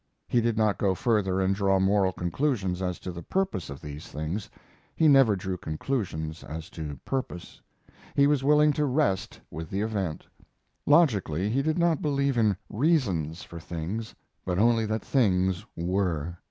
He 0.27 0.41
did 0.41 0.57
not 0.57 0.79
go 0.79 0.95
further 0.95 1.39
and 1.39 1.53
draw 1.53 1.79
moral 1.79 2.11
conclusions 2.11 2.81
as 2.81 2.97
to 3.01 3.11
the 3.11 3.21
purpose 3.21 3.69
of 3.69 3.81
these 3.81 4.07
things: 4.07 4.49
he 4.95 5.07
never 5.07 5.35
drew 5.35 5.57
conclusions 5.59 6.43
as 6.43 6.71
to 6.71 6.99
purpose. 7.05 7.61
He 8.15 8.25
was 8.25 8.43
willing 8.43 8.73
to 8.73 8.85
rest 8.87 9.39
with 9.51 9.69
the 9.69 9.81
event. 9.81 10.25
Logically 10.87 11.51
he 11.51 11.61
did 11.61 11.77
not 11.77 12.01
believe 12.01 12.35
in 12.35 12.57
reasons 12.67 13.43
for 13.43 13.59
things, 13.59 14.15
but 14.43 14.57
only 14.57 14.87
that 14.87 15.05
things 15.05 15.63
were. 15.75 16.35